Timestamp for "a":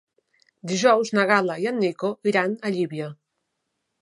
2.67-2.73